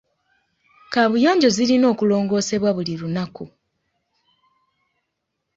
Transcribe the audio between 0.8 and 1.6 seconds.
Kaabuyonjo